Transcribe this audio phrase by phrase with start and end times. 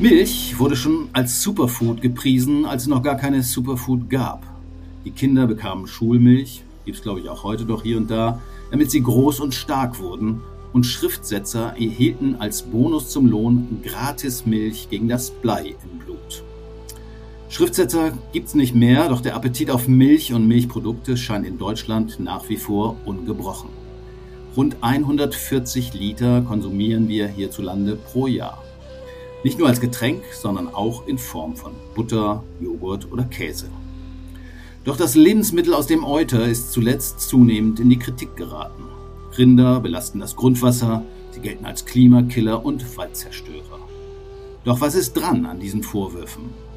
[0.00, 4.46] Milch wurde schon als Superfood gepriesen, als es noch gar keine Superfood gab.
[5.04, 8.40] Die Kinder bekamen Schulmilch, gibt es glaube ich auch heute doch hier und da,
[8.70, 10.40] damit sie groß und stark wurden.
[10.72, 16.44] Und Schriftsetzer erhielten als Bonus zum Lohn gratis Milch gegen das Blei im Blut.
[17.48, 22.48] Schriftsetzer gibt's nicht mehr, doch der Appetit auf Milch und Milchprodukte scheint in Deutschland nach
[22.48, 23.79] wie vor ungebrochen.
[24.56, 28.64] Rund 140 Liter konsumieren wir hierzulande pro Jahr.
[29.44, 33.70] Nicht nur als Getränk, sondern auch in Form von Butter, Joghurt oder Käse.
[34.84, 38.82] Doch das Lebensmittel aus dem Euter ist zuletzt zunehmend in die Kritik geraten.
[39.38, 43.78] Rinder belasten das Grundwasser, sie gelten als Klimakiller und Waldzerstörer.
[44.64, 46.69] Doch was ist dran an diesen Vorwürfen?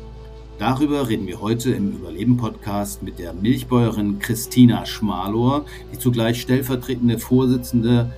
[0.63, 8.09] Darüber reden wir heute im Überleben-Podcast mit der Milchbäuerin Christina Schmalor, die zugleich stellvertretende Vorsitzende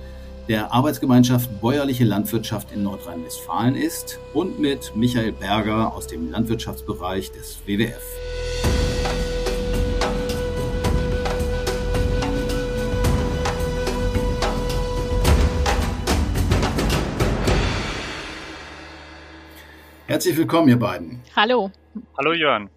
[0.48, 7.58] der Arbeitsgemeinschaft Bäuerliche Landwirtschaft in Nordrhein-Westfalen ist, und mit Michael Berger aus dem Landwirtschaftsbereich des
[7.66, 8.95] WWF.
[20.16, 21.20] Herzlich willkommen, ihr beiden.
[21.36, 21.70] Hallo.
[22.16, 22.70] Hallo Jörn.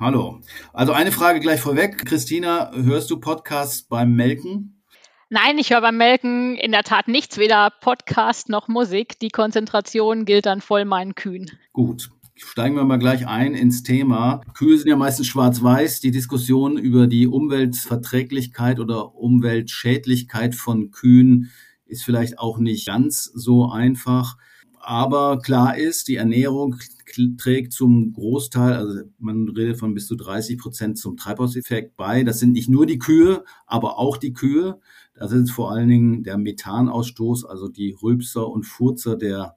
[0.00, 0.40] Hallo.
[0.72, 2.04] Also eine Frage gleich vorweg.
[2.04, 4.82] Christina, hörst du Podcasts beim Melken?
[5.28, 9.20] Nein, ich höre beim Melken in der Tat nichts, weder Podcast noch Musik.
[9.20, 11.48] Die Konzentration gilt dann voll meinen Kühen.
[11.72, 12.10] Gut.
[12.34, 14.40] Steigen wir mal gleich ein ins Thema.
[14.54, 16.00] Kühe sind ja meistens schwarz-weiß.
[16.00, 21.52] Die Diskussion über die Umweltverträglichkeit oder Umweltschädlichkeit von Kühen
[21.86, 24.38] ist vielleicht auch nicht ganz so einfach.
[24.82, 26.76] Aber klar ist, die Ernährung
[27.36, 32.24] trägt zum Großteil, also man redet von bis zu 30 Prozent zum Treibhauseffekt bei.
[32.24, 34.80] Das sind nicht nur die Kühe, aber auch die Kühe.
[35.14, 39.56] Das ist vor allen Dingen der Methanausstoß, also die Rülpser und Furzer der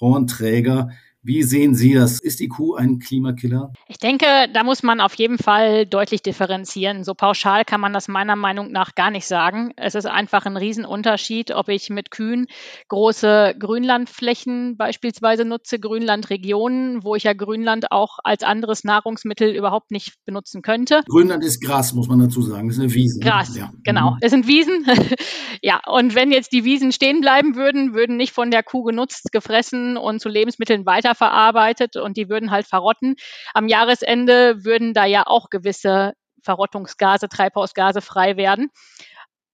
[0.00, 0.90] Hornträger,
[1.24, 2.20] wie sehen Sie das?
[2.20, 3.72] Ist die Kuh ein Klimakiller?
[3.88, 7.02] Ich denke, da muss man auf jeden Fall deutlich differenzieren.
[7.02, 9.72] So pauschal kann man das meiner Meinung nach gar nicht sagen.
[9.76, 12.46] Es ist einfach ein Riesenunterschied, ob ich mit Kühen
[12.88, 20.16] große Grünlandflächen beispielsweise nutze, Grünlandregionen, wo ich ja Grünland auch als anderes Nahrungsmittel überhaupt nicht
[20.26, 21.00] benutzen könnte.
[21.08, 22.68] Grünland ist Gras, muss man dazu sagen.
[22.68, 23.20] Das ist eine Wiese.
[23.20, 23.72] Gras, ja.
[23.82, 24.12] genau.
[24.12, 24.18] Mhm.
[24.20, 24.86] Das sind Wiesen.
[25.62, 29.32] ja, und wenn jetzt die Wiesen stehen bleiben würden, würden nicht von der Kuh genutzt,
[29.32, 33.16] gefressen und zu Lebensmitteln weiter weiterverarbeitet und die würden halt verrotten.
[33.54, 38.70] Am Jahresende würden da ja auch gewisse Verrottungsgase, Treibhausgase frei werden.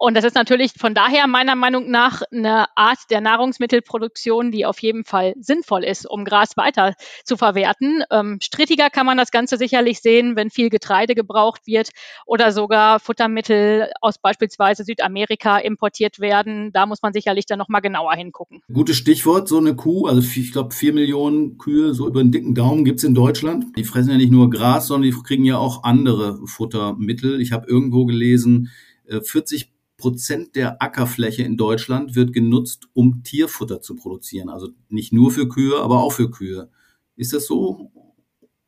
[0.02, 4.78] Und das ist natürlich von daher meiner Meinung nach eine Art der Nahrungsmittelproduktion, die auf
[4.80, 8.02] jeden Fall sinnvoll ist, um Gras weiter zu verwerten.
[8.10, 11.90] Ähm, strittiger kann man das Ganze sicherlich sehen, wenn viel Getreide gebraucht wird
[12.24, 16.72] oder sogar Futtermittel aus beispielsweise Südamerika importiert werden.
[16.72, 18.62] Da muss man sicherlich dann nochmal genauer hingucken.
[18.72, 22.54] Gutes Stichwort, so eine Kuh, also ich glaube vier Millionen Kühe, so über einen dicken
[22.54, 23.76] Daumen gibt's in Deutschland.
[23.76, 27.38] Die fressen ja nicht nur Gras, sondern die kriegen ja auch andere Futtermittel.
[27.42, 28.70] Ich habe irgendwo gelesen,
[29.10, 29.69] 40 äh,
[30.00, 34.48] Prozent der Ackerfläche in Deutschland wird genutzt, um Tierfutter zu produzieren.
[34.48, 36.70] Also nicht nur für Kühe, aber auch für Kühe.
[37.16, 37.92] Ist das so?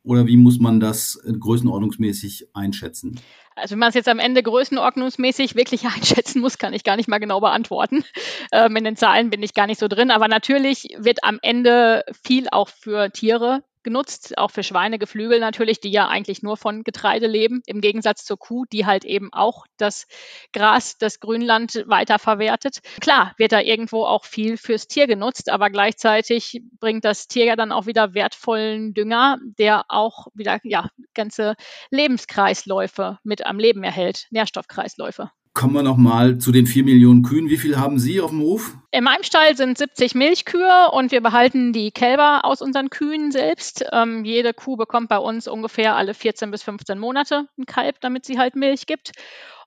[0.03, 3.19] Oder wie muss man das größenordnungsmäßig einschätzen?
[3.55, 7.09] Also wenn man es jetzt am Ende größenordnungsmäßig wirklich einschätzen muss, kann ich gar nicht
[7.09, 8.03] mal genau beantworten.
[8.51, 10.11] Ähm, in den Zahlen bin ich gar nicht so drin.
[10.11, 15.91] Aber natürlich wird am Ende viel auch für Tiere genutzt, auch für Schweinegeflügel natürlich, die
[15.91, 20.07] ja eigentlich nur von Getreide leben, im Gegensatz zur Kuh, die halt eben auch das
[20.53, 22.79] Gras, das Grünland weiterverwertet.
[23.01, 27.55] Klar, wird da irgendwo auch viel fürs Tier genutzt, aber gleichzeitig bringt das Tier ja
[27.55, 31.55] dann auch wieder wertvollen Dünger, der auch wieder ja ganze
[31.91, 35.31] Lebenskreisläufe mit am Leben erhält, Nährstoffkreisläufe.
[35.63, 37.49] Kommen wir nochmal zu den vier Millionen Kühen.
[37.49, 38.75] Wie viel haben Sie auf dem Hof?
[38.91, 43.85] In meinem Stall sind 70 Milchkühe und wir behalten die Kälber aus unseren Kühen selbst.
[43.93, 48.25] Ähm, jede Kuh bekommt bei uns ungefähr alle 14 bis 15 Monate ein Kalb, damit
[48.25, 49.13] sie halt Milch gibt.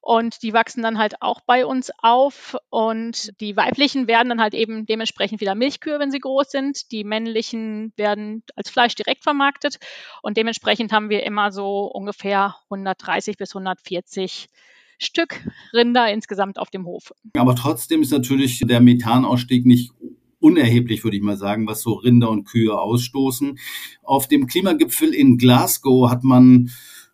[0.03, 2.59] Und die wachsen dann halt auch bei uns auf.
[2.69, 6.93] Und die weiblichen werden dann halt eben dementsprechend wieder Milchkühe, wenn sie groß sind.
[6.93, 9.79] Die männlichen werden als Fleisch direkt vermarktet.
[10.21, 14.51] Und dementsprechend haben wir immer so ungefähr 130 bis 140
[14.99, 17.13] Stück Rinder insgesamt auf dem Hof.
[17.37, 19.93] Aber trotzdem ist natürlich der Methanausstieg nicht
[20.39, 23.59] unerheblich, würde ich mal sagen, was so Rinder und Kühe ausstoßen.
[24.03, 26.71] Auf dem Klimagipfel in Glasgow hat man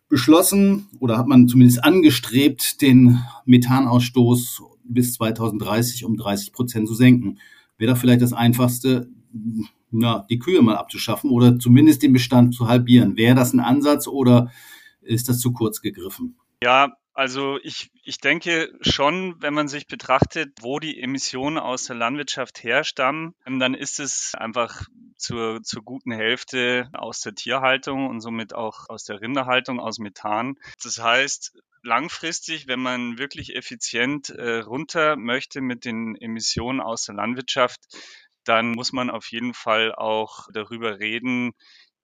[0.09, 7.39] beschlossen oder hat man zumindest angestrebt, den Methanausstoß bis 2030 um 30 Prozent zu senken.
[7.77, 9.09] Wäre da vielleicht das Einfachste,
[9.89, 13.17] na, die Kühe mal abzuschaffen oder zumindest den Bestand zu halbieren.
[13.17, 14.51] Wäre das ein Ansatz oder
[15.01, 16.35] ist das zu kurz gegriffen?
[16.63, 21.95] Ja, Also ich, ich denke schon, wenn man sich betrachtet, wo die Emissionen aus der
[21.95, 24.87] Landwirtschaft herstammen, ähm, dann ist es einfach
[25.17, 30.55] zur, zur guten Hälfte aus der Tierhaltung und somit auch aus der Rinderhaltung, aus Methan.
[30.81, 37.15] Das heißt, langfristig, wenn man wirklich effizient äh, runter möchte mit den Emissionen aus der
[37.15, 37.79] Landwirtschaft,
[38.43, 41.53] dann muss man auf jeden Fall auch darüber reden,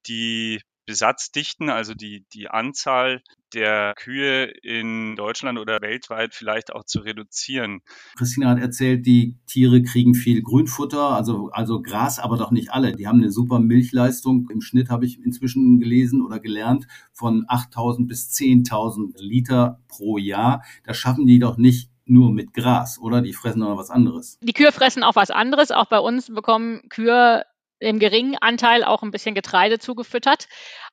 [0.06, 3.22] die Besatzdichten, also die, die Anzahl
[3.54, 7.82] der Kühe in Deutschland oder weltweit vielleicht auch zu reduzieren.
[8.18, 12.96] Christina hat erzählt, die Tiere kriegen viel Grünfutter, also, also Gras, aber doch nicht alle.
[12.96, 14.48] Die haben eine super Milchleistung.
[14.50, 20.64] Im Schnitt habe ich inzwischen gelesen oder gelernt von 8000 bis 10.000 Liter pro Jahr.
[20.86, 23.22] Das schaffen die doch nicht nur mit Gras, oder?
[23.22, 24.40] Die fressen noch was anderes.
[24.42, 25.70] Die Kühe fressen auch was anderes.
[25.70, 27.44] Auch bei uns bekommen Kühe
[27.80, 30.48] im geringen Anteil auch ein bisschen Getreide zugefüttert.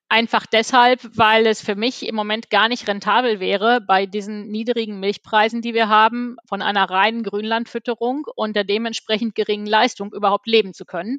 [0.09, 5.01] Einfach deshalb, weil es für mich im Moment gar nicht rentabel wäre, bei diesen niedrigen
[5.01, 10.75] Milchpreisen, die wir haben, von einer reinen Grünlandfütterung und der dementsprechend geringen Leistung überhaupt leben
[10.75, 11.19] zu können.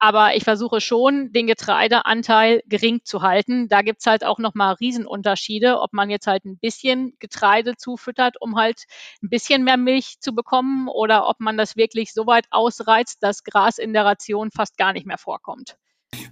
[0.00, 3.68] Aber ich versuche schon, den Getreideanteil gering zu halten.
[3.68, 8.56] Da gibt's halt auch nochmal Riesenunterschiede, ob man jetzt halt ein bisschen Getreide zufüttert, um
[8.56, 8.84] halt
[9.22, 13.44] ein bisschen mehr Milch zu bekommen, oder ob man das wirklich so weit ausreizt, dass
[13.44, 15.76] Gras in der Ration fast gar nicht mehr vorkommt.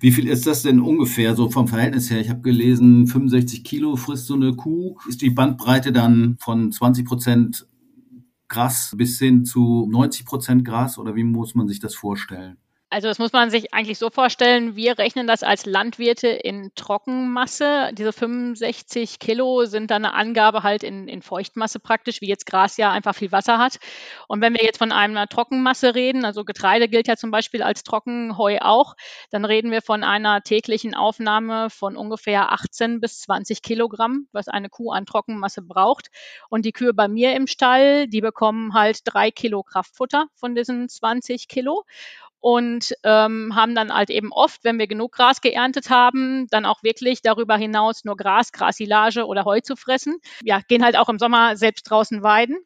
[0.00, 2.20] Wie viel ist das denn ungefähr so vom Verhältnis her?
[2.20, 4.98] Ich habe gelesen, 65 Kilo frisst so eine Kuh.
[5.08, 7.66] Ist die Bandbreite dann von 20 Prozent
[8.48, 12.58] Gras bis hin zu 90 Prozent Gras oder wie muss man sich das vorstellen?
[12.94, 17.90] Also das muss man sich eigentlich so vorstellen, wir rechnen das als Landwirte in Trockenmasse.
[17.92, 22.76] Diese 65 Kilo sind dann eine Angabe halt in, in Feuchtmasse praktisch, wie jetzt Gras
[22.76, 23.80] ja einfach viel Wasser hat.
[24.28, 27.82] Und wenn wir jetzt von einer Trockenmasse reden, also Getreide gilt ja zum Beispiel als
[27.82, 28.94] Trockenheu auch,
[29.32, 34.68] dann reden wir von einer täglichen Aufnahme von ungefähr 18 bis 20 Kilogramm, was eine
[34.68, 36.12] Kuh an Trockenmasse braucht.
[36.48, 40.88] Und die Kühe bei mir im Stall, die bekommen halt drei Kilo Kraftfutter von diesen
[40.88, 41.82] 20 Kilo
[42.44, 46.82] und ähm, haben dann halt eben oft, wenn wir genug Gras geerntet haben, dann auch
[46.82, 50.18] wirklich darüber hinaus nur Gras, Grasilage oder Heu zu fressen.
[50.42, 52.58] Ja, gehen halt auch im Sommer selbst draußen weiden.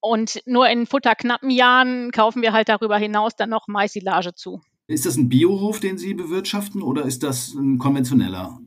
[0.00, 4.62] Und nur in futterknappen Jahren kaufen wir halt darüber hinaus dann noch Maisilage zu.
[4.86, 8.58] Ist das ein Biohof, den Sie bewirtschaften oder ist das ein konventioneller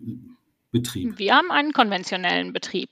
[0.72, 1.18] Betrieb?
[1.18, 2.92] Wir haben einen konventionellen Betrieb.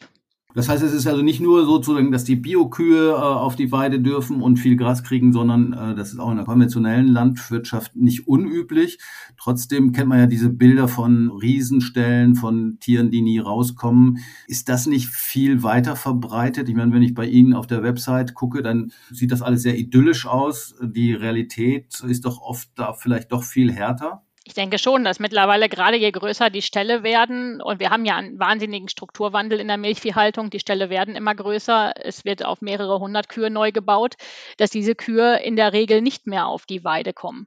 [0.55, 3.99] Das heißt, es ist also nicht nur sozusagen, dass die Biokühe äh, auf die Weide
[3.99, 8.27] dürfen und viel Gras kriegen, sondern äh, das ist auch in der konventionellen Landwirtschaft nicht
[8.27, 8.97] unüblich.
[9.37, 14.17] Trotzdem kennt man ja diese Bilder von Riesenstellen, von Tieren, die nie rauskommen.
[14.47, 16.67] Ist das nicht viel weiter verbreitet?
[16.67, 19.77] Ich meine, wenn ich bei Ihnen auf der Website gucke, dann sieht das alles sehr
[19.77, 20.73] idyllisch aus.
[20.81, 24.23] Die Realität ist doch oft da vielleicht doch viel härter.
[24.49, 28.15] Ich denke schon, dass mittlerweile gerade je größer die Ställe werden, und wir haben ja
[28.15, 32.99] einen wahnsinnigen Strukturwandel in der Milchviehhaltung, die Ställe werden immer größer, es wird auf mehrere
[32.99, 34.15] hundert Kühe neu gebaut,
[34.57, 37.45] dass diese Kühe in der Regel nicht mehr auf die Weide kommen.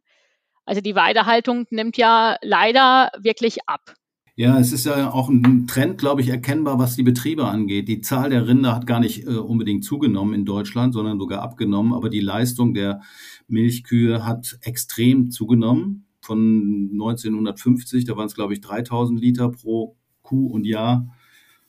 [0.64, 3.96] Also die Weidehaltung nimmt ja leider wirklich ab.
[4.36, 7.88] Ja, es ist ja auch ein Trend, glaube ich, erkennbar, was die Betriebe angeht.
[7.88, 11.94] Die Zahl der Rinder hat gar nicht äh, unbedingt zugenommen in Deutschland, sondern sogar abgenommen.
[11.94, 13.00] Aber die Leistung der
[13.48, 20.46] Milchkühe hat extrem zugenommen von 1950, da waren es, glaube ich, 3000 Liter pro Kuh
[20.46, 21.12] und Jahr.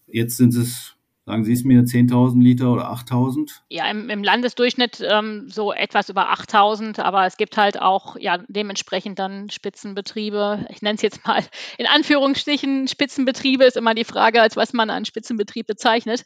[0.08, 0.93] Jetzt sind es
[1.26, 3.62] Sagen Sie es mir, 10.000 Liter oder 8.000?
[3.70, 8.40] Ja, im, im Landesdurchschnitt ähm, so etwas über 8.000, aber es gibt halt auch ja
[8.50, 10.66] dementsprechend dann Spitzenbetriebe.
[10.70, 11.42] Ich nenne es jetzt mal
[11.78, 16.24] in Anführungsstrichen Spitzenbetriebe, ist immer die Frage, als was man einen Spitzenbetrieb bezeichnet.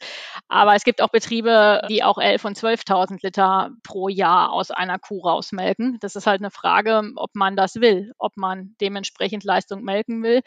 [0.48, 4.98] Aber es gibt auch Betriebe, die auch 11.000 und 12.000 Liter pro Jahr aus einer
[4.98, 5.98] Kuh rausmelken.
[6.00, 10.40] Das ist halt eine Frage, ob man das will, ob man dementsprechend Leistung melken will,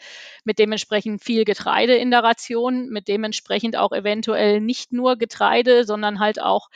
[0.44, 5.84] mit dementsprechend viel Getreide in der Ration, mit dementsprechend auch eventuell aktuell nicht nur Getreide,
[5.84, 6.68] sondern halt auch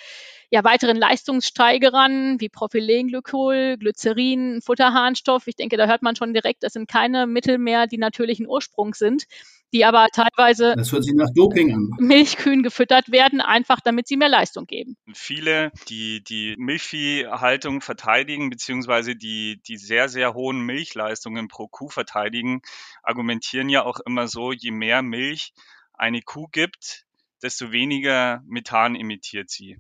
[0.49, 5.49] ja, weiteren Leistungssteigerern wie Propylenglykol, Glycerin, Futterharnstoff.
[5.49, 8.99] Ich denke, da hört man schon direkt, das sind keine Mittel mehr, die natürlichen Ursprungs
[9.01, 9.25] sind,
[9.73, 11.91] die aber teilweise das hört sich nach Doping an.
[11.99, 14.97] Milchkühen gefüttert werden, einfach damit sie mehr Leistung geben.
[15.13, 22.63] Viele, die die Milchviehhaltung verteidigen, beziehungsweise die, die sehr, sehr hohen Milchleistungen pro Kuh verteidigen,
[23.03, 25.53] argumentieren ja auch immer so, je mehr Milch
[25.97, 27.06] eine Kuh gibt,
[27.47, 29.79] desto weniger Methan emittiert sie.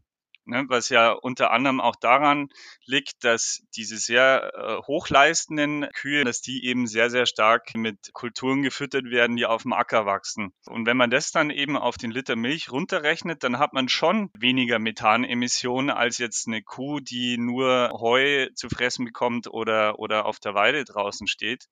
[0.49, 2.51] Ne, was ja unter anderem auch daran
[2.85, 8.63] liegt, dass diese sehr äh, hochleistenden Kühe, dass die eben sehr, sehr stark mit Kulturen
[8.63, 10.53] gefüttert werden, die auf dem Acker wachsen.
[10.67, 14.31] Und wenn man das dann eben auf den Liter Milch runterrechnet, dann hat man schon
[14.39, 20.39] weniger Methanemissionen als jetzt eine Kuh, die nur Heu zu fressen bekommt oder, oder auf
[20.39, 21.67] der Weide draußen steht.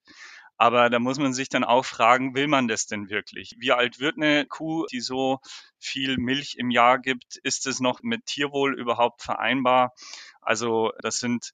[0.57, 3.55] Aber da muss man sich dann auch fragen, will man das denn wirklich?
[3.59, 5.39] Wie alt wird eine Kuh, die so
[5.79, 7.37] viel Milch im Jahr gibt?
[7.43, 9.93] Ist es noch mit Tierwohl überhaupt vereinbar?
[10.41, 11.51] Also das sind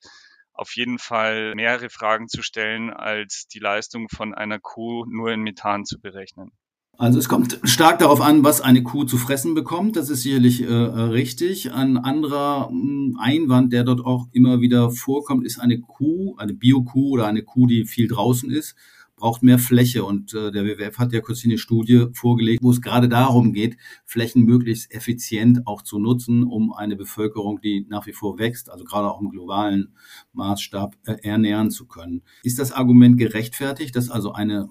[0.54, 5.42] auf jeden Fall mehrere Fragen zu stellen, als die Leistung von einer Kuh nur in
[5.42, 6.52] Methan zu berechnen.
[6.98, 9.96] Also es kommt stark darauf an, was eine Kuh zu fressen bekommt.
[9.96, 11.74] Das ist sicherlich äh, richtig.
[11.74, 16.54] Ein anderer mh, hm, Einwand, der dort auch immer wieder vorkommt, ist eine Kuh, eine
[16.54, 18.76] Bio-Kuh oder eine Kuh, die viel draußen ist,
[19.16, 20.04] braucht mehr Fläche.
[20.04, 23.78] Und äh, der WWF hat ja kurz eine Studie vorgelegt, wo es gerade darum geht,
[24.06, 28.84] Flächen möglichst effizient auch zu nutzen, um eine Bevölkerung, die nach wie vor wächst, also
[28.84, 29.96] gerade auch im globalen
[30.34, 32.22] Maßstab, äh, ernähren zu können.
[32.44, 34.70] Ist das Argument gerechtfertigt, dass also eine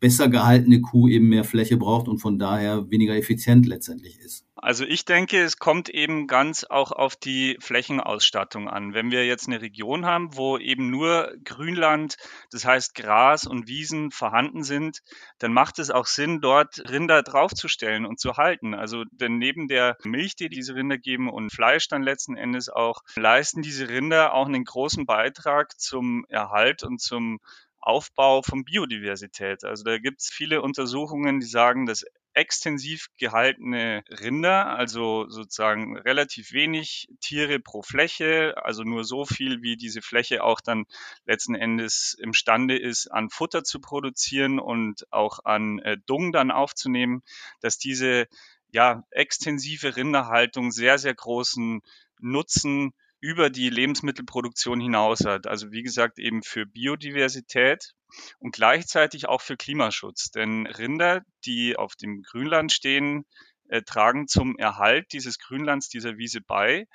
[0.00, 4.44] besser gehaltene Kuh eben mehr Fläche braucht und von daher weniger effizient letztendlich ist.
[4.60, 8.92] Also ich denke, es kommt eben ganz auch auf die Flächenausstattung an.
[8.92, 12.16] Wenn wir jetzt eine Region haben, wo eben nur Grünland,
[12.50, 15.02] das heißt Gras und Wiesen vorhanden sind,
[15.38, 18.74] dann macht es auch Sinn, dort Rinder draufzustellen und zu halten.
[18.74, 23.02] Also denn neben der Milch, die diese Rinder geben und Fleisch dann letzten Endes auch,
[23.14, 27.38] leisten diese Rinder auch einen großen Beitrag zum Erhalt und zum
[27.80, 29.64] Aufbau von Biodiversität.
[29.64, 32.04] Also da gibt es viele Untersuchungen, die sagen, dass
[32.34, 39.76] extensiv gehaltene Rinder, also sozusagen relativ wenig Tiere pro Fläche, also nur so viel, wie
[39.76, 40.84] diese Fläche auch dann
[41.24, 47.22] letzten Endes imstande ist, an Futter zu produzieren und auch an äh, Dung dann aufzunehmen,
[47.60, 48.28] dass diese
[48.70, 51.80] ja extensive Rinderhaltung sehr, sehr großen
[52.20, 55.46] Nutzen über die Lebensmittelproduktion hinaus hat.
[55.46, 57.94] Also wie gesagt, eben für Biodiversität
[58.38, 60.30] und gleichzeitig auch für Klimaschutz.
[60.30, 63.24] Denn Rinder, die auf dem Grünland stehen,
[63.68, 66.86] äh, tragen zum Erhalt dieses Grünlands, dieser Wiese bei.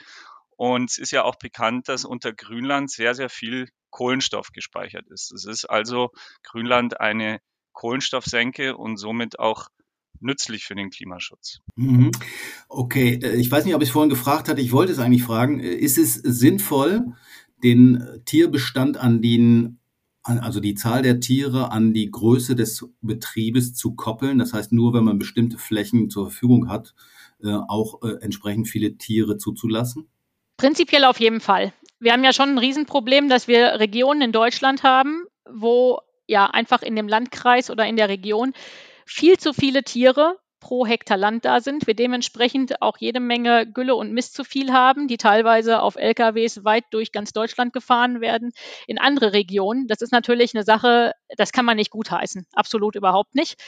[0.55, 5.31] Und es ist ja auch bekannt, dass unter Grünland sehr, sehr viel Kohlenstoff gespeichert ist.
[5.31, 6.11] Es ist also
[6.43, 7.39] Grünland eine
[7.73, 9.67] Kohlenstoffsenke und somit auch
[10.23, 11.59] nützlich für den Klimaschutz.
[11.75, 12.11] Mhm.
[12.67, 14.61] Okay, äh, ich weiß nicht, ob ich es vorhin gefragt hatte.
[14.61, 15.59] Ich wollte es eigentlich fragen.
[15.59, 17.13] Äh, ist es sinnvoll,
[17.63, 19.79] den Tierbestand an den
[20.25, 24.39] also die Zahl der Tiere an die Größe des Betriebes zu koppeln.
[24.39, 26.95] Das heißt, nur wenn man bestimmte Flächen zur Verfügung hat,
[27.43, 30.07] äh, auch entsprechend viele Tiere zuzulassen?
[30.55, 31.73] Prinzipiell auf jeden Fall.
[31.99, 36.81] Wir haben ja schon ein Riesenproblem, dass wir Regionen in Deutschland haben, wo ja einfach
[36.81, 38.53] in dem Landkreis oder in der Region
[39.05, 43.95] viel zu viele Tiere pro Hektar Land da sind, wir dementsprechend auch jede Menge Gülle
[43.95, 48.51] und Mist zu viel haben, die teilweise auf LKWs weit durch ganz Deutschland gefahren werden
[48.87, 49.87] in andere Regionen.
[49.87, 53.61] Das ist natürlich eine Sache, das kann man nicht gutheißen, absolut überhaupt nicht.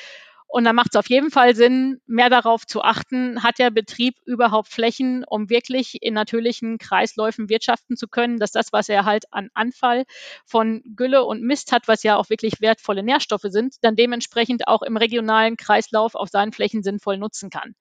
[0.47, 4.15] Und da macht es auf jeden Fall Sinn, mehr darauf zu achten, hat der Betrieb
[4.25, 9.25] überhaupt Flächen, um wirklich in natürlichen Kreisläufen wirtschaften zu können, dass das, was er halt
[9.31, 10.05] an Anfall
[10.45, 14.81] von Gülle und Mist hat, was ja auch wirklich wertvolle Nährstoffe sind, dann dementsprechend auch
[14.81, 17.75] im regionalen Kreislauf auf seinen Flächen sinnvoll nutzen kann.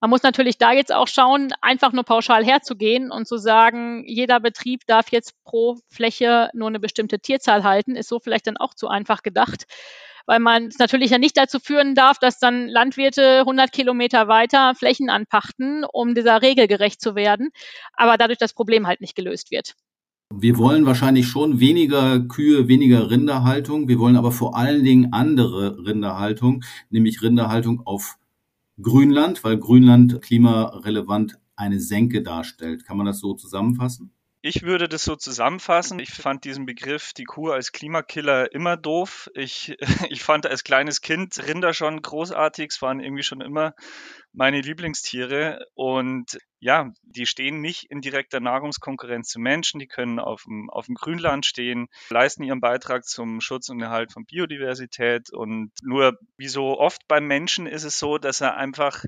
[0.00, 4.40] Man muss natürlich da jetzt auch schauen, einfach nur pauschal herzugehen und zu sagen, jeder
[4.40, 8.72] Betrieb darf jetzt pro Fläche nur eine bestimmte Tierzahl halten, ist so vielleicht dann auch
[8.72, 9.66] zu einfach gedacht
[10.26, 14.74] weil man es natürlich ja nicht dazu führen darf, dass dann Landwirte 100 Kilometer weiter
[14.74, 17.50] Flächen anpachten, um dieser Regel gerecht zu werden,
[17.94, 19.74] aber dadurch das Problem halt nicht gelöst wird.
[20.32, 23.88] Wir wollen wahrscheinlich schon weniger Kühe, weniger Rinderhaltung.
[23.88, 28.16] Wir wollen aber vor allen Dingen andere Rinderhaltung, nämlich Rinderhaltung auf
[28.80, 32.84] Grünland, weil Grünland klimarelevant eine Senke darstellt.
[32.84, 34.12] Kann man das so zusammenfassen?
[34.42, 35.98] Ich würde das so zusammenfassen.
[35.98, 39.28] Ich fand diesen Begriff, die Kuh als Klimakiller, immer doof.
[39.34, 39.76] Ich,
[40.08, 42.70] ich fand als kleines Kind Rinder schon großartig.
[42.70, 43.74] Es waren irgendwie schon immer
[44.32, 45.66] meine Lieblingstiere.
[45.74, 49.78] Und ja, die stehen nicht in direkter Nahrungskonkurrenz zu Menschen.
[49.78, 54.10] Die können auf dem, auf dem Grünland stehen, leisten ihren Beitrag zum Schutz und Erhalt
[54.10, 55.30] von Biodiversität.
[55.30, 59.04] Und nur wie so oft beim Menschen ist es so, dass er einfach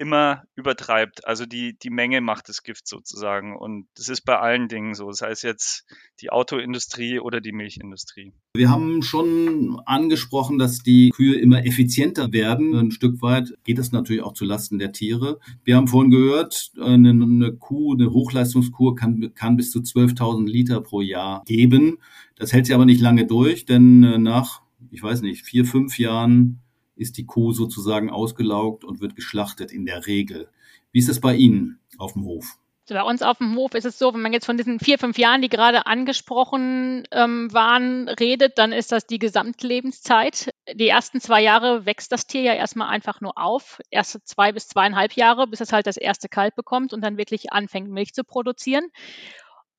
[0.00, 1.26] immer übertreibt.
[1.26, 3.54] Also die, die Menge macht das Gift sozusagen.
[3.54, 5.84] Und das ist bei allen Dingen so, sei es jetzt
[6.22, 8.32] die Autoindustrie oder die Milchindustrie.
[8.56, 12.74] Wir haben schon angesprochen, dass die Kühe immer effizienter werden.
[12.74, 15.38] Ein Stück weit geht es natürlich auch zu Lasten der Tiere.
[15.64, 20.80] Wir haben vorhin gehört, eine, eine Kuh, eine Hochleistungskuh kann, kann bis zu 12.000 Liter
[20.80, 21.98] pro Jahr geben.
[22.36, 25.98] Das hält sie aber nicht lange durch, denn äh, nach, ich weiß nicht, vier, fünf
[25.98, 26.62] Jahren
[27.00, 30.48] ist die Kuh sozusagen ausgelaugt und wird geschlachtet in der Regel.
[30.92, 32.58] Wie ist das bei Ihnen auf dem Hof?
[32.88, 35.16] Bei uns auf dem Hof ist es so, wenn man jetzt von diesen vier, fünf
[35.16, 40.50] Jahren, die gerade angesprochen ähm, waren, redet, dann ist das die Gesamtlebenszeit.
[40.74, 43.80] Die ersten zwei Jahre wächst das Tier ja erstmal einfach nur auf.
[43.90, 47.52] Erste zwei bis zweieinhalb Jahre, bis es halt das erste Kalb bekommt und dann wirklich
[47.52, 48.90] anfängt, Milch zu produzieren.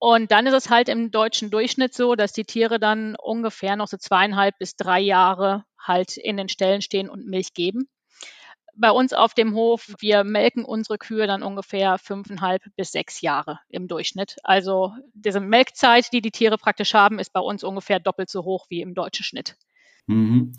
[0.04, 3.88] Und dann ist es halt im deutschen Durchschnitt so, dass die Tiere dann ungefähr noch
[3.88, 7.88] so zweieinhalb bis drei Jahre halt in den Ställen stehen und Milch geben.
[8.76, 13.60] Bei uns auf dem Hof, wir melken unsere Kühe dann ungefähr fünfeinhalb bis sechs Jahre
[13.70, 14.38] im Durchschnitt.
[14.44, 18.66] Also diese Melkzeit, die die Tiere praktisch haben, ist bei uns ungefähr doppelt so hoch
[18.70, 19.56] wie im deutschen Schnitt.
[20.08, 20.54] Mhm.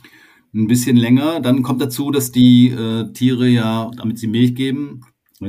[0.54, 1.40] Ein bisschen länger.
[1.40, 5.00] Dann kommt dazu, dass die äh, Tiere ja, damit sie Milch geben,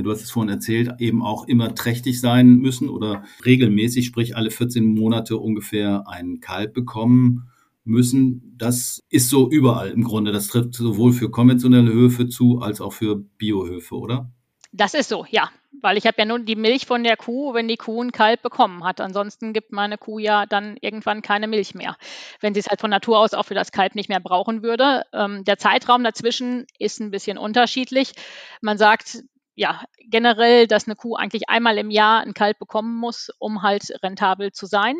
[0.01, 4.49] du hast es vorhin erzählt, eben auch immer trächtig sein müssen oder regelmäßig, sprich alle
[4.49, 7.49] 14 Monate ungefähr ein Kalb bekommen
[7.83, 8.55] müssen.
[8.57, 10.31] Das ist so überall im Grunde.
[10.31, 14.31] Das trifft sowohl für konventionelle Höfe zu als auch für Biohöfe, oder?
[14.71, 15.49] Das ist so, ja.
[15.81, 18.41] Weil ich habe ja nun die Milch von der Kuh, wenn die Kuh ein Kalb
[18.41, 19.01] bekommen hat.
[19.01, 21.97] Ansonsten gibt meine Kuh ja dann irgendwann keine Milch mehr,
[22.39, 25.03] wenn sie es halt von Natur aus auch für das Kalb nicht mehr brauchen würde.
[25.11, 28.13] Ähm, der Zeitraum dazwischen ist ein bisschen unterschiedlich.
[28.61, 29.23] Man sagt,
[29.55, 33.83] ja, generell, dass eine Kuh eigentlich einmal im Jahr ein Kalb bekommen muss, um halt
[34.03, 34.95] rentabel zu sein.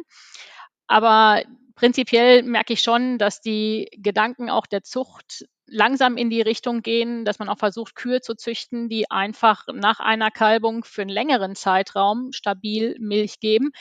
[0.88, 1.44] Aber
[1.76, 7.26] prinzipiell merke ich schon, dass die Gedanken auch der Zucht langsam in die Richtung gehen,
[7.26, 11.56] dass man auch versucht, Kühe zu züchten, die einfach nach einer Kalbung für einen längeren
[11.56, 13.72] Zeitraum stabil Milch geben,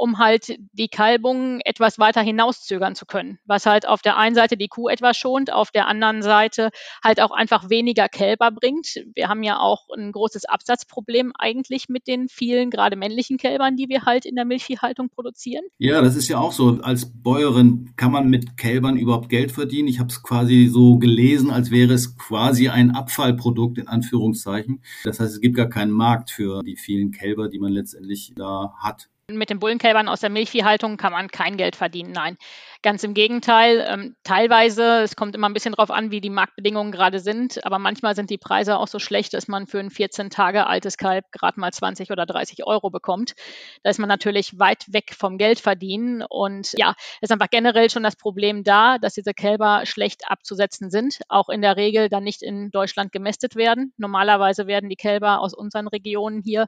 [0.00, 3.38] um halt die Kalbung etwas weiter hinauszögern zu können.
[3.44, 6.70] Was halt auf der einen Seite die Kuh etwas schont, auf der anderen Seite
[7.04, 8.94] halt auch einfach weniger Kälber bringt.
[9.14, 13.90] Wir haben ja auch ein großes Absatzproblem eigentlich mit den vielen, gerade männlichen Kälbern, die
[13.90, 15.64] wir halt in der Milchviehhaltung produzieren.
[15.76, 16.78] Ja, das ist ja auch so.
[16.80, 19.88] Als Bäuerin kann man mit Kälbern überhaupt Geld verdienen.
[19.88, 24.82] Ich habe es quasi so gelesen als wäre es quasi ein Abfallprodukt in Anführungszeichen.
[25.04, 28.72] Das heißt, es gibt gar keinen Markt für die vielen Kälber, die man letztendlich da
[28.78, 29.10] hat.
[29.36, 32.12] Mit den Bullenkälbern aus der Milchviehhaltung kann man kein Geld verdienen.
[32.12, 32.36] Nein,
[32.82, 33.84] ganz im Gegenteil.
[33.88, 37.78] Ähm, teilweise, es kommt immer ein bisschen darauf an, wie die Marktbedingungen gerade sind, aber
[37.78, 41.26] manchmal sind die Preise auch so schlecht, dass man für ein 14 Tage altes Kalb
[41.32, 43.34] gerade mal 20 oder 30 Euro bekommt.
[43.82, 46.22] Da ist man natürlich weit weg vom Geld verdienen.
[46.22, 51.20] Und ja, ist einfach generell schon das Problem da, dass diese Kälber schlecht abzusetzen sind,
[51.28, 53.92] auch in der Regel dann nicht in Deutschland gemästet werden.
[53.96, 56.66] Normalerweise werden die Kälber aus unseren Regionen hier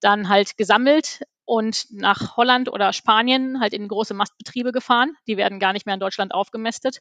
[0.00, 5.16] dann halt gesammelt und nach Holland oder Spanien halt in große Mastbetriebe gefahren.
[5.26, 6.98] Die werden gar nicht mehr in Deutschland aufgemästet,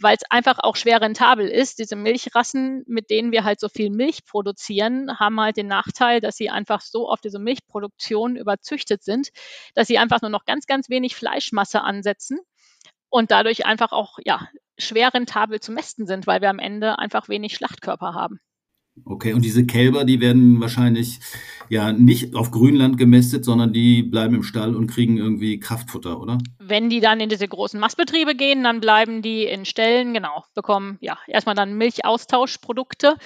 [0.00, 1.78] weil es einfach auch schwer rentabel ist.
[1.78, 6.36] Diese Milchrassen, mit denen wir halt so viel Milch produzieren, haben halt den Nachteil, dass
[6.36, 9.28] sie einfach so auf diese Milchproduktion überzüchtet sind,
[9.76, 12.40] dass sie einfach nur noch ganz, ganz wenig Fleischmasse ansetzen
[13.10, 17.28] und dadurch einfach auch ja, schwer rentabel zu mästen sind, weil wir am Ende einfach
[17.28, 18.40] wenig Schlachtkörper haben.
[19.04, 21.20] Okay, und diese Kälber, die werden wahrscheinlich
[21.68, 26.38] ja nicht auf Grünland gemästet, sondern die bleiben im Stall und kriegen irgendwie Kraftfutter, oder?
[26.58, 30.98] Wenn die dann in diese großen Mastbetriebe gehen, dann bleiben die in Ställen, genau, bekommen
[31.00, 33.16] ja erstmal dann Milchaustauschprodukte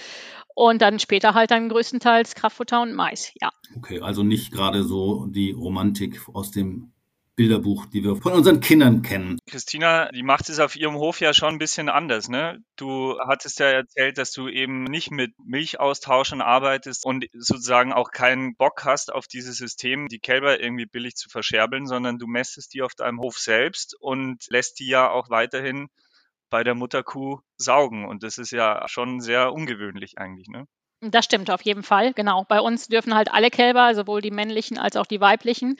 [0.55, 3.51] und dann später halt dann größtenteils Kraftfutter und Mais, ja.
[3.77, 6.92] Okay, also nicht gerade so die Romantik aus dem
[7.35, 9.39] Bilderbuch, die wir von unseren Kindern kennen.
[9.49, 12.29] Christina, die macht es auf ihrem Hof ja schon ein bisschen anders.
[12.29, 12.63] Ne?
[12.77, 18.55] Du hattest ja erzählt, dass du eben nicht mit Milchaustauschern arbeitest und sozusagen auch keinen
[18.57, 22.83] Bock hast auf dieses System, die Kälber irgendwie billig zu verscherbeln, sondern du mästest die
[22.83, 25.89] auf deinem Hof selbst und lässt die ja auch weiterhin
[26.51, 28.05] bei der Mutterkuh saugen.
[28.05, 30.49] Und das ist ja schon sehr ungewöhnlich eigentlich.
[30.49, 30.67] Ne?
[31.05, 32.45] Das stimmt auf jeden Fall, genau.
[32.49, 35.77] Bei uns dürfen halt alle Kälber, sowohl die männlichen als auch die weiblichen,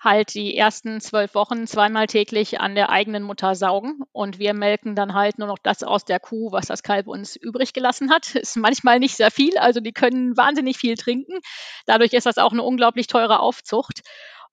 [0.00, 4.00] halt die ersten zwölf Wochen zweimal täglich an der eigenen Mutter saugen.
[4.12, 7.36] Und wir melken dann halt nur noch das aus der Kuh, was das Kalb uns
[7.36, 8.34] übrig gelassen hat.
[8.34, 11.40] Ist manchmal nicht sehr viel, also die können wahnsinnig viel trinken.
[11.84, 14.00] Dadurch ist das auch eine unglaublich teure Aufzucht.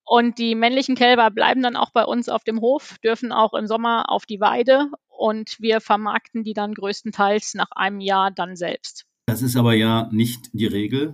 [0.04, 3.68] Und die männlichen Kälber bleiben dann auch bei uns auf dem Hof, dürfen auch im
[3.68, 9.09] Sommer auf die Weide und wir vermarkten die dann größtenteils nach einem Jahr dann selbst.
[9.30, 11.14] Das ist aber ja nicht die Regel.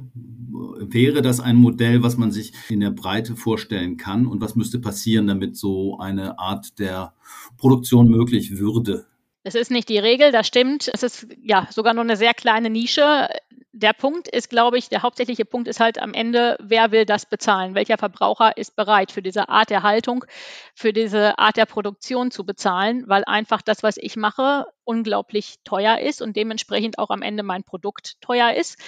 [0.79, 4.25] Wäre das ein Modell, was man sich in der Breite vorstellen kann?
[4.25, 7.13] Und was müsste passieren, damit so eine Art der
[7.57, 9.05] Produktion möglich würde?
[9.47, 10.89] Es ist nicht die Regel, das stimmt.
[10.91, 13.29] Es ist ja sogar nur eine sehr kleine Nische.
[13.73, 17.27] Der Punkt ist, glaube ich, der hauptsächliche Punkt ist halt am Ende, wer will das
[17.27, 17.75] bezahlen?
[17.75, 20.25] Welcher Verbraucher ist bereit für diese Art der Haltung,
[20.73, 23.03] für diese Art der Produktion zu bezahlen?
[23.05, 27.63] Weil einfach das, was ich mache, unglaublich teuer ist und dementsprechend auch am Ende mein
[27.63, 28.79] Produkt teuer ist.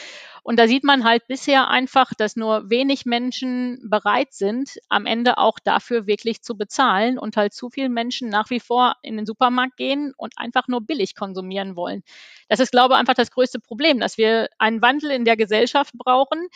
[0.48, 5.40] Und da sieht man halt bisher einfach, dass nur wenig Menschen bereit sind, am Ende
[5.40, 9.26] auch dafür wirklich zu bezahlen und halt zu viele Menschen nach wie vor in den
[9.26, 12.02] Supermarkt gehen und einfach nur billig konsumieren wollen.
[12.48, 15.94] Das ist, glaube ich, einfach das größte Problem, dass wir einen Wandel in der Gesellschaft
[15.98, 16.48] brauchen,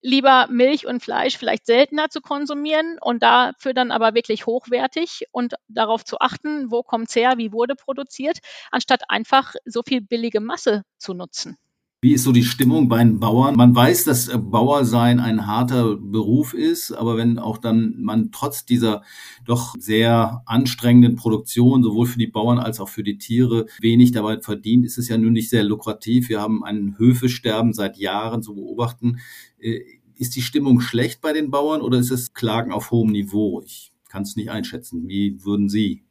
[0.00, 5.56] lieber Milch und Fleisch vielleicht seltener zu konsumieren und dafür dann aber wirklich hochwertig und
[5.68, 8.38] darauf zu achten, wo kommt es her, wie wurde produziert,
[8.70, 11.58] anstatt einfach so viel billige Masse zu nutzen.
[12.02, 13.56] Wie ist so die Stimmung bei den Bauern?
[13.56, 19.02] Man weiß, dass Bauersein ein harter Beruf ist, aber wenn auch dann man trotz dieser
[19.46, 24.40] doch sehr anstrengenden Produktion sowohl für die Bauern als auch für die Tiere wenig dabei
[24.40, 26.28] verdient, ist es ja nun nicht sehr lukrativ.
[26.28, 29.18] Wir haben ein Höfesterben seit Jahren zu beobachten.
[29.58, 29.80] Äh,
[30.16, 33.62] ist die Stimmung schlecht bei den Bauern oder ist es Klagen auf hohem Niveau?
[33.64, 35.08] Ich kann es nicht einschätzen.
[35.08, 36.04] Wie würden Sie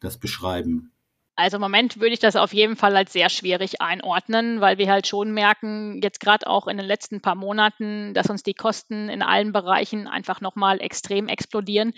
[0.00, 0.90] das beschreiben?
[1.38, 4.90] Also im Moment würde ich das auf jeden Fall als sehr schwierig einordnen, weil wir
[4.90, 9.08] halt schon merken, jetzt gerade auch in den letzten paar Monaten, dass uns die Kosten
[9.08, 11.92] in allen Bereichen einfach nochmal extrem explodieren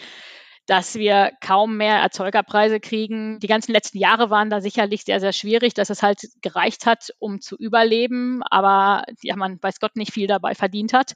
[0.67, 3.41] dass wir kaum mehr Erzeugerpreise kriegen.
[3.41, 7.13] Die ganzen letzten Jahre waren da sicherlich sehr, sehr schwierig, dass es halt gereicht hat,
[7.19, 11.15] um zu überleben, aber ja, man weiß Gott nicht viel dabei verdient hat.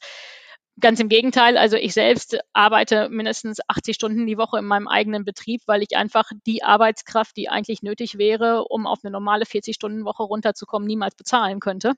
[0.80, 5.24] Ganz im Gegenteil, also ich selbst arbeite mindestens 80 Stunden die Woche in meinem eigenen
[5.24, 10.24] Betrieb, weil ich einfach die Arbeitskraft, die eigentlich nötig wäre, um auf eine normale 40-Stunden-Woche
[10.24, 11.92] runterzukommen, niemals bezahlen könnte.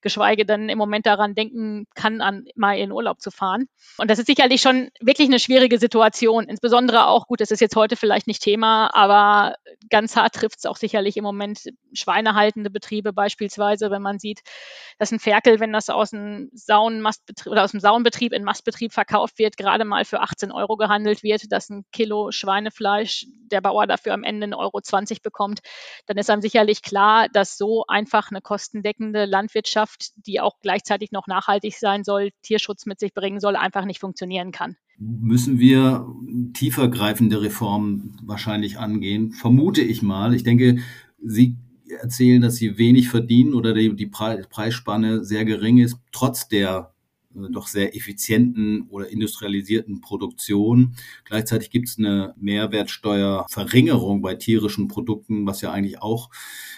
[0.00, 3.66] Geschweige denn im Moment daran denken kann, an mal in Urlaub zu fahren.
[3.98, 6.44] Und das ist sicherlich schon wirklich eine schwierige Situation.
[6.44, 9.56] Insbesondere auch, gut, das ist jetzt heute vielleicht nicht Thema, aber
[9.90, 11.64] ganz hart trifft es auch sicherlich im Moment
[11.94, 14.42] schweinehaltende Betriebe beispielsweise, wenn man sieht,
[14.98, 18.92] dass ein Ferkel, wenn das aus dem Saunenmastbetrieb oder aus dem Saunbetrieb Betrieb, in Mastbetrieb
[18.92, 23.86] verkauft wird, gerade mal für 18 Euro gehandelt wird, dass ein Kilo Schweinefleisch der Bauer
[23.86, 25.60] dafür am Ende 1,20 Euro bekommt,
[26.06, 31.26] dann ist einem sicherlich klar, dass so einfach eine kostendeckende Landwirtschaft, die auch gleichzeitig noch
[31.28, 34.76] nachhaltig sein soll, Tierschutz mit sich bringen soll, einfach nicht funktionieren kann.
[34.98, 36.06] Müssen wir
[36.52, 39.32] tiefergreifende Reformen wahrscheinlich angehen?
[39.32, 40.34] Vermute ich mal.
[40.34, 40.80] Ich denke,
[41.22, 41.56] Sie
[41.90, 46.89] erzählen, dass sie wenig verdienen oder die, Preisspanne sehr gering ist, trotz der
[47.34, 50.96] doch sehr effizienten oder industrialisierten Produktion.
[51.24, 56.30] Gleichzeitig gibt es eine Mehrwertsteuerverringerung bei tierischen Produkten, was ja eigentlich auch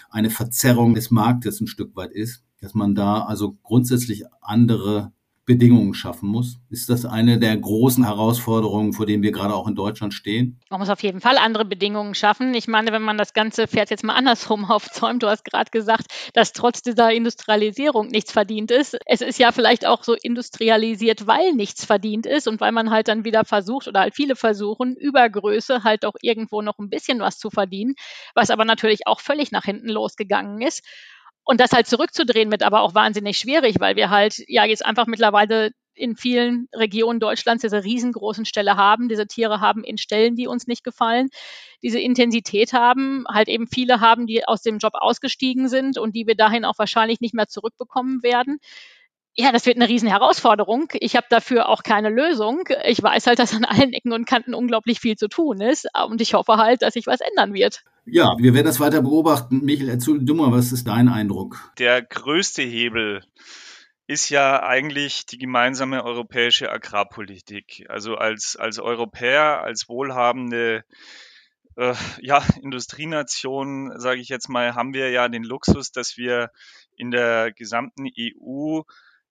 [0.09, 5.11] eine Verzerrung des Marktes ein Stück weit ist, dass man da also grundsätzlich andere
[5.45, 6.59] Bedingungen schaffen muss.
[6.69, 10.59] Ist das eine der großen Herausforderungen, vor denen wir gerade auch in Deutschland stehen?
[10.69, 12.53] Man muss auf jeden Fall andere Bedingungen schaffen.
[12.53, 16.05] Ich meine, wenn man das ganze Pferd jetzt mal andersrum aufzäumt, du hast gerade gesagt,
[16.33, 18.97] dass trotz dieser Industrialisierung nichts verdient ist.
[19.05, 23.09] Es ist ja vielleicht auch so industrialisiert, weil nichts verdient ist und weil man halt
[23.09, 27.19] dann wieder versucht oder halt viele versuchen, über Größe halt auch irgendwo noch ein bisschen
[27.19, 27.95] was zu verdienen,
[28.33, 30.83] was aber natürlich auch völlig nach hinten losgegangen ist.
[31.45, 35.07] Und das halt zurückzudrehen wird aber auch wahnsinnig schwierig, weil wir halt ja jetzt einfach
[35.07, 40.47] mittlerweile in vielen Regionen Deutschlands diese riesengroßen Ställe haben, diese Tiere haben in Stellen, die
[40.47, 41.29] uns nicht gefallen,
[41.83, 46.25] diese Intensität haben, halt eben viele haben, die aus dem Job ausgestiegen sind und die
[46.25, 48.57] wir dahin auch wahrscheinlich nicht mehr zurückbekommen werden.
[49.35, 50.89] Ja, das wird eine riesen Herausforderung.
[50.99, 52.65] Ich habe dafür auch keine Lösung.
[52.85, 56.21] Ich weiß halt, dass an allen Ecken und Kanten unglaublich viel zu tun ist und
[56.21, 57.83] ich hoffe halt, dass sich was ändern wird.
[58.05, 59.61] Ja, wir werden das weiter beobachten.
[59.63, 61.71] Michael, erzähl du mal, was ist dein Eindruck?
[61.79, 63.23] Der größte Hebel
[64.05, 67.85] ist ja eigentlich die gemeinsame europäische Agrarpolitik.
[67.89, 70.83] Also als, als Europäer, als wohlhabende
[71.75, 76.51] äh, ja, Industrienation, sage ich jetzt mal, haben wir ja den Luxus, dass wir
[76.97, 78.81] in der gesamten EU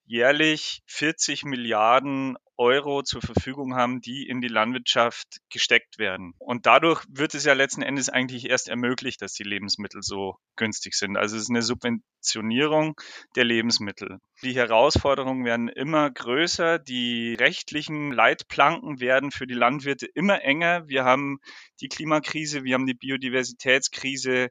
[0.05, 6.35] jährlich 40 Milliarden Euro zur Verfügung haben, die in die Landwirtschaft gesteckt werden.
[6.39, 10.95] Und dadurch wird es ja letzten Endes eigentlich erst ermöglicht, dass die Lebensmittel so günstig
[10.95, 11.17] sind.
[11.17, 12.95] Also es ist eine Subventionierung
[13.37, 14.19] der Lebensmittel.
[14.43, 20.87] Die Herausforderungen werden immer größer, die rechtlichen Leitplanken werden für die Landwirte immer enger.
[20.89, 21.39] Wir haben
[21.81, 24.51] die Klimakrise, wir haben die Biodiversitätskrise,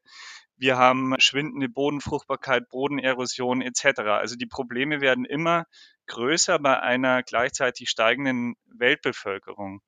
[0.62, 4.02] wir haben schwindende Bodenfruchtbarkeit, Bodenerosion etc.
[4.02, 5.66] Also die Probleme werden immer
[6.06, 9.82] größer bei einer gleichzeitig steigenden Weltbevölkerung.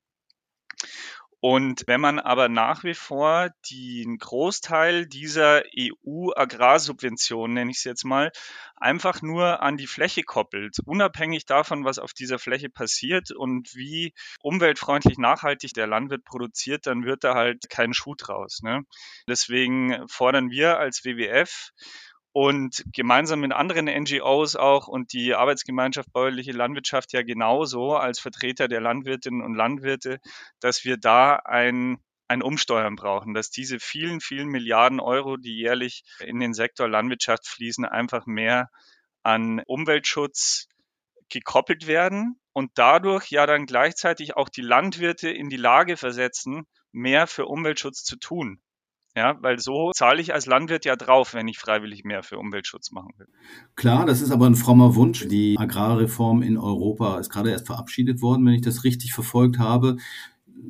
[1.45, 8.05] Und wenn man aber nach wie vor den Großteil dieser EU-Agrarsubventionen, nenne ich es jetzt
[8.05, 8.31] mal,
[8.77, 14.13] einfach nur an die Fläche koppelt, unabhängig davon, was auf dieser Fläche passiert und wie
[14.39, 18.61] umweltfreundlich nachhaltig der Landwirt produziert, dann wird da halt kein Schuh draus.
[18.63, 18.83] Ne?
[19.27, 21.71] Deswegen fordern wir als WWF
[22.33, 28.67] und gemeinsam mit anderen NGOs auch und die Arbeitsgemeinschaft Bäuerliche Landwirtschaft ja genauso als Vertreter
[28.67, 30.19] der Landwirtinnen und Landwirte,
[30.59, 36.03] dass wir da ein, ein Umsteuern brauchen, dass diese vielen, vielen Milliarden Euro, die jährlich
[36.19, 38.69] in den Sektor Landwirtschaft fließen, einfach mehr
[39.21, 40.67] an Umweltschutz
[41.29, 47.27] gekoppelt werden und dadurch ja dann gleichzeitig auch die Landwirte in die Lage versetzen, mehr
[47.27, 48.59] für Umweltschutz zu tun.
[49.15, 52.91] Ja, weil so zahle ich als Landwirt ja drauf, wenn ich freiwillig mehr für Umweltschutz
[52.91, 53.27] machen will.
[53.75, 55.27] Klar, das ist aber ein frommer Wunsch.
[55.27, 59.97] Die Agrarreform in Europa ist gerade erst verabschiedet worden, wenn ich das richtig verfolgt habe.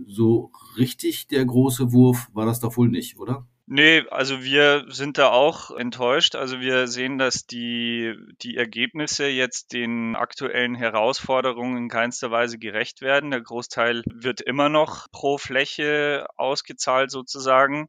[0.08, 3.48] So richtig der große Wurf war das doch wohl nicht, oder?
[3.66, 6.36] Nee, also wir sind da auch enttäuscht.
[6.36, 13.02] Also wir sehen, dass die, die Ergebnisse jetzt den aktuellen Herausforderungen in keinster Weise gerecht
[13.02, 13.32] werden.
[13.32, 17.88] Der Großteil wird immer noch pro Fläche ausgezahlt sozusagen.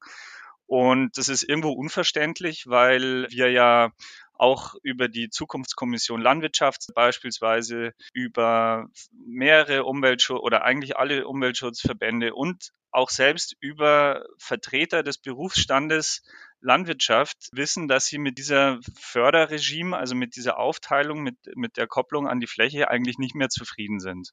[0.66, 3.92] Und das ist irgendwo unverständlich, weil wir ja
[4.36, 13.10] auch über die Zukunftskommission Landwirtschaft beispielsweise über mehrere Umweltschutz oder eigentlich alle Umweltschutzverbände und auch
[13.10, 16.22] selbst über Vertreter des Berufsstandes
[16.60, 22.26] Landwirtschaft wissen, dass sie mit dieser Förderregime, also mit dieser Aufteilung, mit, mit der Kopplung
[22.26, 24.32] an die Fläche eigentlich nicht mehr zufrieden sind.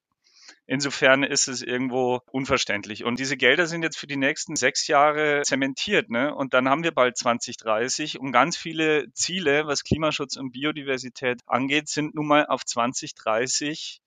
[0.67, 3.03] Insofern ist es irgendwo unverständlich.
[3.03, 6.09] Und diese Gelder sind jetzt für die nächsten sechs Jahre zementiert.
[6.09, 6.33] Ne?
[6.33, 11.89] Und dann haben wir bald 2030 und ganz viele Ziele, was Klimaschutz und Biodiversität angeht,
[11.89, 14.01] sind nun mal auf 2030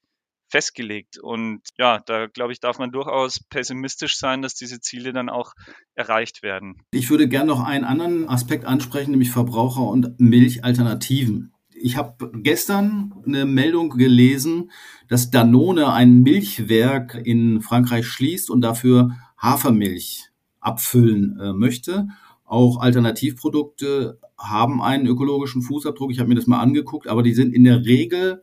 [0.49, 1.19] festgelegt.
[1.19, 5.53] Und ja, da glaube ich, darf man durchaus pessimistisch sein, dass diese Ziele dann auch
[5.95, 6.83] erreicht werden.
[6.93, 11.54] Ich würde gerne noch einen anderen Aspekt ansprechen, nämlich Verbraucher und Milchalternativen.
[11.85, 14.70] Ich habe gestern eine Meldung gelesen,
[15.07, 22.09] dass Danone ein Milchwerk in Frankreich schließt und dafür Hafermilch abfüllen äh, möchte.
[22.47, 26.11] Auch Alternativprodukte haben einen ökologischen Fußabdruck.
[26.11, 28.42] Ich habe mir das mal angeguckt, aber die sind in der Regel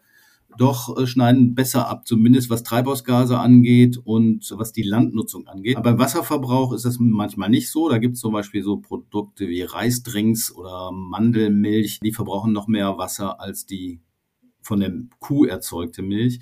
[0.58, 5.78] doch äh, schneiden besser ab, zumindest was Treibhausgase angeht und was die Landnutzung angeht.
[5.78, 7.90] Aber beim Wasserverbrauch ist das manchmal nicht so.
[7.90, 12.98] Da gibt es zum Beispiel so Produkte wie Reisdrinks oder Mandelmilch, die verbrauchen noch mehr
[12.98, 14.02] Wasser als die
[14.62, 16.40] von der Kuh erzeugte Milch.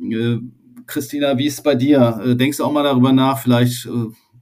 [0.00, 0.38] Äh,
[0.86, 2.20] Christina, wie ist es bei dir?
[2.24, 3.88] Äh, denkst du auch mal darüber nach, vielleicht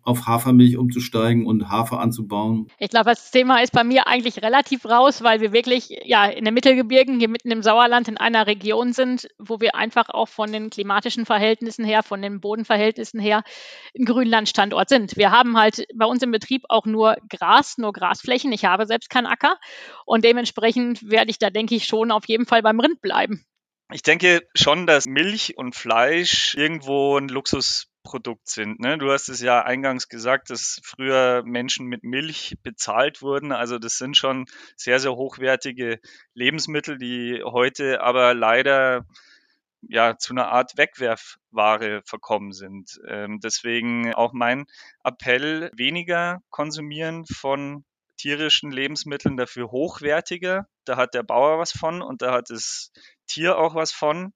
[0.07, 2.69] auf Hafermilch umzusteigen und Hafer anzubauen?
[2.79, 6.45] Ich glaube, das Thema ist bei mir eigentlich relativ raus, weil wir wirklich ja in
[6.45, 10.53] den Mittelgebirgen, hier mitten im Sauerland in einer Region sind, wo wir einfach auch von
[10.53, 13.43] den klimatischen Verhältnissen her, von den Bodenverhältnissen her
[13.99, 15.17] ein Grünlandstandort sind.
[15.17, 18.53] Wir haben halt bei uns im Betrieb auch nur Gras, nur Grasflächen.
[18.53, 19.59] Ich habe selbst keinen Acker
[20.05, 23.45] und dementsprechend werde ich da, denke ich, schon auf jeden Fall beim Rind bleiben.
[23.93, 28.79] Ich denke schon, dass Milch und Fleisch irgendwo ein Luxus Produkt sind.
[28.79, 28.99] Ne?
[28.99, 33.51] Du hast es ja eingangs gesagt, dass früher Menschen mit Milch bezahlt wurden.
[33.51, 35.99] Also das sind schon sehr, sehr hochwertige
[36.33, 39.05] Lebensmittel, die heute aber leider
[39.83, 43.01] ja zu einer Art Wegwerfware verkommen sind.
[43.09, 44.67] Ähm, deswegen auch mein
[45.03, 47.85] Appell, weniger konsumieren von
[48.17, 50.69] tierischen Lebensmitteln, dafür hochwertiger.
[50.85, 52.93] Da hat der Bauer was von und da hat das
[53.27, 54.33] Tier auch was von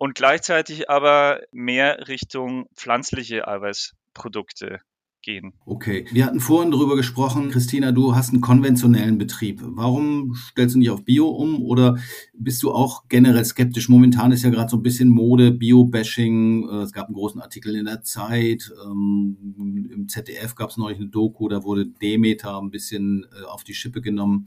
[0.00, 4.80] und gleichzeitig aber mehr Richtung pflanzliche Eiweißprodukte
[5.20, 5.52] gehen.
[5.66, 9.60] Okay, wir hatten vorhin darüber gesprochen, Christina, du hast einen konventionellen Betrieb.
[9.62, 11.98] Warum stellst du nicht auf Bio um oder
[12.32, 13.90] bist du auch generell skeptisch?
[13.90, 16.66] Momentan ist ja gerade so ein bisschen Mode, Bio-Bashing.
[16.66, 18.72] Äh, es gab einen großen Artikel in der Zeit.
[18.82, 23.64] Ähm, Im ZDF gab es neulich eine Doku, da wurde Demeter ein bisschen äh, auf
[23.64, 24.46] die Schippe genommen.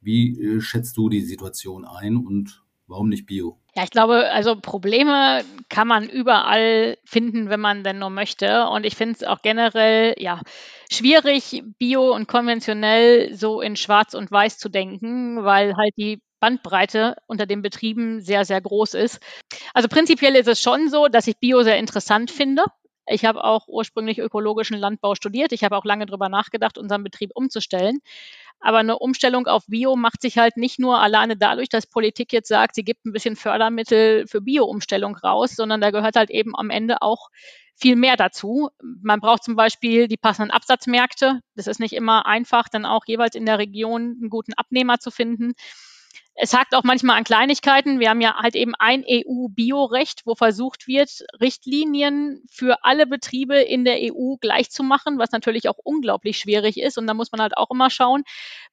[0.00, 2.63] Wie äh, schätzt du die Situation ein und
[2.94, 3.58] warum nicht Bio?
[3.74, 8.68] Ja, ich glaube, also Probleme kann man überall finden, wenn man denn nur möchte.
[8.68, 10.40] Und ich finde es auch generell, ja,
[10.92, 17.16] schwierig, bio und konventionell so in Schwarz und Weiß zu denken, weil halt die Bandbreite
[17.26, 19.18] unter den Betrieben sehr, sehr groß ist.
[19.72, 22.62] Also prinzipiell ist es schon so, dass ich Bio sehr interessant finde.
[23.06, 25.52] Ich habe auch ursprünglich ökologischen Landbau studiert.
[25.52, 27.98] Ich habe auch lange darüber nachgedacht, unseren Betrieb umzustellen.
[28.60, 32.48] Aber eine Umstellung auf Bio macht sich halt nicht nur alleine dadurch, dass Politik jetzt
[32.48, 36.70] sagt, sie gibt ein bisschen Fördermittel für Bio-Umstellung raus, sondern da gehört halt eben am
[36.70, 37.28] Ende auch
[37.76, 38.70] viel mehr dazu.
[39.02, 41.40] Man braucht zum Beispiel die passenden Absatzmärkte.
[41.54, 45.10] Das ist nicht immer einfach, dann auch jeweils in der Region einen guten Abnehmer zu
[45.10, 45.52] finden.
[46.36, 48.00] Es hakt auch manchmal an Kleinigkeiten.
[48.00, 53.84] Wir haben ja halt eben ein EU-Biorecht, wo versucht wird, Richtlinien für alle Betriebe in
[53.84, 56.98] der EU gleich zu machen, was natürlich auch unglaublich schwierig ist.
[56.98, 58.24] Und da muss man halt auch immer schauen,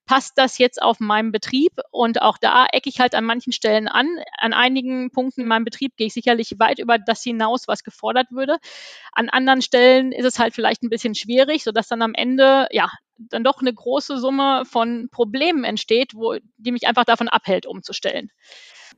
[0.08, 1.74] passt das jetzt auf meinem Betrieb?
[1.92, 4.08] Und auch da ecke ich halt an manchen Stellen an.
[4.40, 8.32] An einigen Punkten in meinem Betrieb gehe ich sicherlich weit über das hinaus, was gefordert
[8.32, 8.58] würde.
[9.12, 12.90] An anderen Stellen ist es halt vielleicht ein bisschen schwierig, sodass dann am Ende, ja,
[13.30, 18.30] dann doch eine große Summe von Problemen entsteht, wo, die mich einfach davon abhält, umzustellen.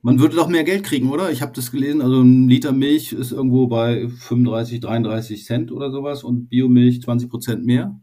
[0.02, 1.30] Man würde doch mehr Geld kriegen, oder?
[1.30, 5.90] Ich habe das gelesen, also ein Liter Milch ist irgendwo bei 35, 33 Cent oder
[5.90, 7.98] sowas und Biomilch 20 Prozent mehr.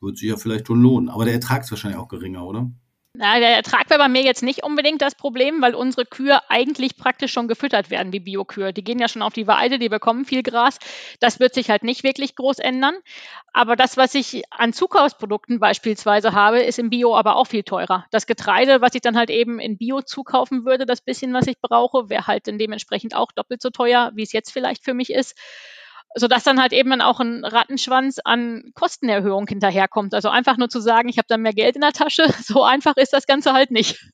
[0.00, 1.08] Würde sich ja vielleicht schon lohnen.
[1.08, 2.70] Aber der Ertrag ist wahrscheinlich auch geringer, oder?
[3.16, 6.96] Na, der Ertrag wäre bei mir jetzt nicht unbedingt das Problem, weil unsere Kühe eigentlich
[6.96, 8.72] praktisch schon gefüttert werden, die Biokühe.
[8.72, 10.78] Die gehen ja schon auf die Weide, die bekommen viel Gras.
[11.20, 12.96] Das wird sich halt nicht wirklich groß ändern.
[13.52, 18.04] Aber das, was ich an Zukaufsprodukten beispielsweise habe, ist im Bio aber auch viel teurer.
[18.10, 21.60] Das Getreide, was ich dann halt eben in Bio zukaufen würde, das bisschen, was ich
[21.60, 25.10] brauche, wäre halt dann dementsprechend auch doppelt so teuer, wie es jetzt vielleicht für mich
[25.10, 25.38] ist.
[26.14, 30.14] Sodass dann halt eben auch ein Rattenschwanz an Kostenerhöhung hinterherkommt.
[30.14, 32.96] Also einfach nur zu sagen, ich habe dann mehr Geld in der Tasche, so einfach
[32.96, 34.10] ist das Ganze halt nicht.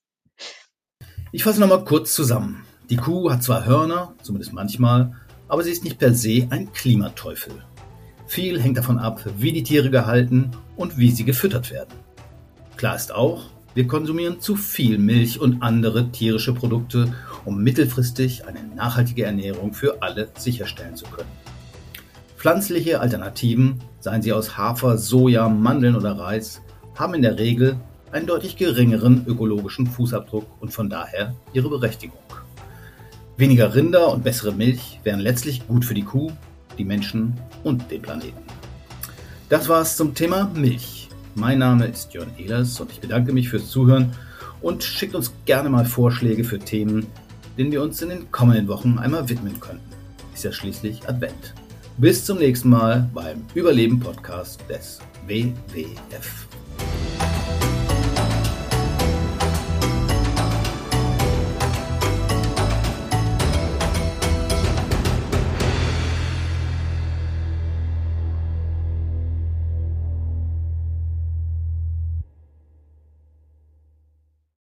[1.32, 2.64] Ich fasse nochmal kurz zusammen.
[2.88, 5.14] Die Kuh hat zwar Hörner, zumindest manchmal,
[5.46, 7.52] aber sie ist nicht per se ein Klimateufel.
[8.26, 11.94] Viel hängt davon ab, wie die Tiere gehalten und wie sie gefüttert werden.
[12.76, 18.62] Klar ist auch, wir konsumieren zu viel Milch und andere tierische Produkte, um mittelfristig eine
[18.74, 21.28] nachhaltige Ernährung für alle sicherstellen zu können.
[22.40, 26.62] Pflanzliche Alternativen, seien sie aus Hafer, Soja, Mandeln oder Reis,
[26.94, 27.76] haben in der Regel
[28.12, 32.16] einen deutlich geringeren ökologischen Fußabdruck und von daher ihre Berechtigung.
[33.36, 36.32] Weniger Rinder und bessere Milch wären letztlich gut für die Kuh,
[36.78, 38.42] die Menschen und den Planeten.
[39.50, 41.10] Das war's zum Thema Milch.
[41.34, 44.14] Mein Name ist Jörn Ehlers und ich bedanke mich fürs Zuhören
[44.62, 47.06] und schickt uns gerne mal Vorschläge für Themen,
[47.58, 49.84] denen wir uns in den kommenden Wochen einmal widmen könnten.
[50.32, 51.52] Ist ja schließlich Advent.
[52.00, 56.49] Bis zum nächsten Mal beim Überleben-Podcast des WWF.